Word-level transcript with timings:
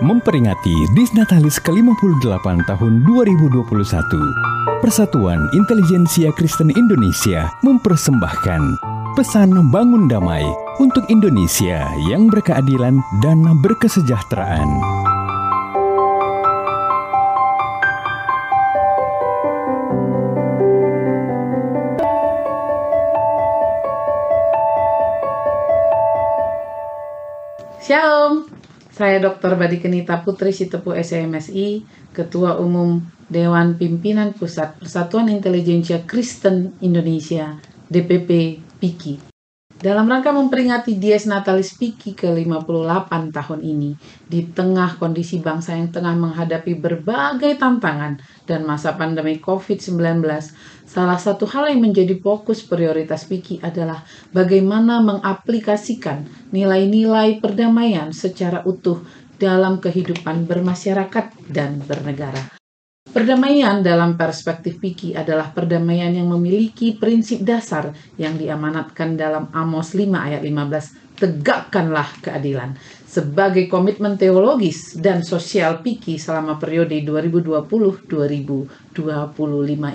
Memperingati 0.00 0.88
Disnatalis 0.96 1.60
ke-58 1.60 2.46
tahun 2.64 2.92
2021, 3.04 4.80
Persatuan 4.80 5.44
Intelijensia 5.52 6.32
Kristen 6.32 6.72
Indonesia 6.72 7.52
mempersembahkan 7.60 8.62
pesan 9.12 9.72
bangun 9.72 10.08
damai 10.08 10.44
untuk 10.80 11.04
Indonesia 11.12 11.84
yang 12.08 12.32
berkeadilan 12.32 13.00
dan 13.20 13.44
berkesejahteraan. 13.60 14.95
Shalom, 27.86 28.50
saya 28.90 29.22
Dr. 29.22 29.54
Badi 29.54 29.78
Kenita 29.78 30.18
Putri 30.18 30.50
Sitepu 30.50 30.90
SMSI, 30.90 31.86
Ketua 32.10 32.58
Umum 32.58 32.98
Dewan 33.30 33.78
Pimpinan 33.78 34.34
Pusat 34.34 34.82
Persatuan 34.82 35.30
Intelijensia 35.30 36.02
Kristen 36.02 36.74
Indonesia, 36.82 37.62
DPP 37.86 38.58
PIKI. 38.82 39.35
Dalam 39.76 40.08
rangka 40.08 40.32
memperingati 40.32 40.96
Dies 40.96 41.28
Natalis 41.28 41.76
Piki 41.76 42.16
ke-58 42.16 43.12
tahun 43.28 43.60
ini, 43.60 43.92
di 44.24 44.48
tengah 44.48 44.96
kondisi 44.96 45.44
bangsa 45.44 45.76
yang 45.76 45.92
tengah 45.92 46.16
menghadapi 46.16 46.80
berbagai 46.80 47.60
tantangan 47.60 48.16
dan 48.48 48.64
masa 48.64 48.96
pandemi 48.96 49.36
COVID-19, 49.36 50.24
salah 50.88 51.20
satu 51.20 51.44
hal 51.52 51.68
yang 51.68 51.84
menjadi 51.84 52.16
fokus 52.16 52.64
prioritas 52.64 53.28
Piki 53.28 53.60
adalah 53.60 54.00
bagaimana 54.32 55.04
mengaplikasikan 55.04 56.24
nilai-nilai 56.56 57.44
perdamaian 57.44 58.16
secara 58.16 58.64
utuh 58.64 59.04
dalam 59.36 59.76
kehidupan 59.84 60.48
bermasyarakat 60.48 61.52
dan 61.52 61.84
bernegara. 61.84 62.56
Perdamaian 63.16 63.80
dalam 63.80 64.12
perspektif 64.12 64.76
Piki 64.76 65.16
adalah 65.16 65.48
perdamaian 65.48 66.12
yang 66.12 66.28
memiliki 66.36 67.00
prinsip 67.00 67.40
dasar 67.40 67.96
yang 68.20 68.36
diamanatkan 68.36 69.16
dalam 69.16 69.48
Amos 69.56 69.96
5 69.96 70.04
ayat 70.12 70.44
15. 70.44 71.16
Tegakkanlah 71.16 72.20
keadilan. 72.20 72.76
Sebagai 73.08 73.72
komitmen 73.72 74.20
teologis 74.20 75.00
dan 75.00 75.24
sosial 75.24 75.80
Piki 75.80 76.20
selama 76.20 76.60
periode 76.60 76.92
2020-2025 77.08 79.00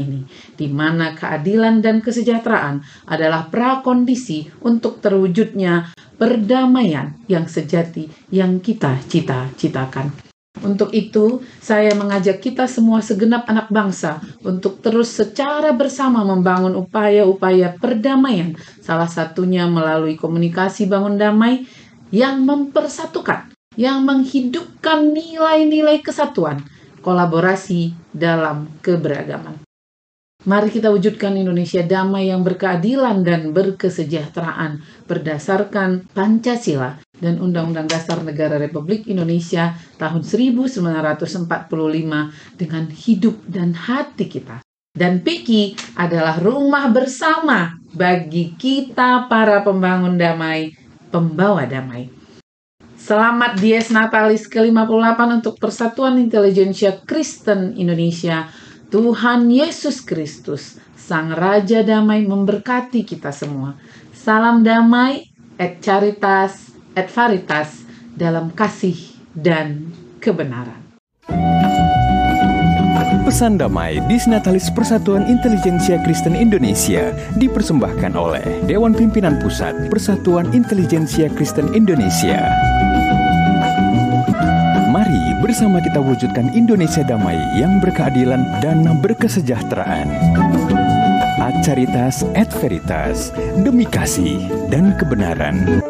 ini, 0.00 0.24
di 0.56 0.66
mana 0.72 1.12
keadilan 1.12 1.84
dan 1.84 2.00
kesejahteraan 2.00 3.04
adalah 3.04 3.52
prakondisi 3.52 4.48
untuk 4.64 5.04
terwujudnya 5.04 5.92
perdamaian 6.16 7.20
yang 7.28 7.44
sejati 7.44 8.32
yang 8.32 8.64
kita 8.64 8.96
cita-citakan. 9.04 10.29
Untuk 10.58 10.90
itu, 10.90 11.46
saya 11.62 11.94
mengajak 11.94 12.42
kita 12.42 12.66
semua 12.66 12.98
segenap 12.98 13.46
anak 13.46 13.70
bangsa 13.70 14.18
untuk 14.42 14.82
terus 14.82 15.06
secara 15.14 15.70
bersama 15.70 16.26
membangun 16.26 16.74
upaya-upaya 16.74 17.78
perdamaian, 17.78 18.58
salah 18.82 19.06
satunya 19.06 19.70
melalui 19.70 20.18
komunikasi 20.18 20.90
bangun 20.90 21.14
damai 21.14 21.70
yang 22.10 22.42
mempersatukan, 22.42 23.54
yang 23.78 24.02
menghidupkan 24.02 25.14
nilai-nilai 25.14 26.02
kesatuan, 26.02 26.66
kolaborasi 26.98 27.94
dalam 28.10 28.74
keberagaman. 28.82 29.62
Mari 30.40 30.72
kita 30.72 30.88
wujudkan 30.88 31.36
Indonesia 31.36 31.84
damai 31.84 32.32
yang 32.32 32.40
berkeadilan 32.40 33.20
dan 33.22 33.52
berkesejahteraan 33.52 34.80
berdasarkan 35.04 36.08
Pancasila 36.16 36.96
dan 37.20 37.38
Undang-Undang 37.38 37.86
Dasar 37.86 38.24
Negara 38.24 38.56
Republik 38.56 39.06
Indonesia 39.06 39.76
tahun 40.00 40.24
1945 40.24 41.46
dengan 42.58 42.84
hidup 42.90 43.36
dan 43.46 43.76
hati 43.76 44.26
kita. 44.26 44.64
Dan 44.90 45.22
PIKI 45.22 45.94
adalah 45.94 46.42
rumah 46.42 46.90
bersama 46.90 47.78
bagi 47.94 48.58
kita 48.58 49.30
para 49.30 49.62
pembangun 49.62 50.18
damai, 50.18 50.74
pembawa 51.14 51.62
damai. 51.62 52.10
Selamat 52.98 53.56
Dies 53.56 53.88
Natalis 53.94 54.50
ke-58 54.50 55.20
untuk 55.40 55.54
Persatuan 55.62 56.18
Intelijensia 56.18 57.00
Kristen 57.06 57.78
Indonesia 57.78 58.50
Tuhan 58.90 59.46
Yesus 59.46 60.02
Kristus, 60.02 60.82
Sang 60.98 61.30
Raja 61.30 61.86
Damai 61.86 62.26
memberkati 62.26 63.06
kita 63.06 63.30
semua. 63.30 63.78
Salam 64.10 64.66
damai, 64.66 65.30
et 65.54 65.78
caritas, 65.78 66.69
et 66.94 67.08
veritas, 67.10 67.86
dalam 68.14 68.50
kasih 68.52 68.96
dan 69.32 69.90
kebenaran. 70.18 70.80
Pesan 73.30 73.54
damai 73.62 74.02
di 74.10 74.18
Natalis 74.26 74.66
Persatuan 74.74 75.22
Intelijensia 75.30 76.02
Kristen 76.02 76.34
Indonesia 76.34 77.14
dipersembahkan 77.38 78.18
oleh 78.18 78.42
Dewan 78.66 78.90
Pimpinan 78.90 79.38
Pusat 79.38 79.86
Persatuan 79.86 80.50
Intelijensia 80.50 81.30
Kristen 81.38 81.70
Indonesia. 81.70 82.50
Mari 84.90 85.38
bersama 85.38 85.78
kita 85.78 86.02
wujudkan 86.02 86.50
Indonesia 86.58 87.06
damai 87.06 87.38
yang 87.54 87.78
berkeadilan 87.78 88.42
dan 88.58 88.82
berkesejahteraan. 88.98 90.10
Acaritas 91.38 92.26
et 92.34 92.50
Veritas, 92.58 93.30
demi 93.62 93.86
kasih 93.86 94.42
dan 94.74 94.98
kebenaran. 94.98 95.80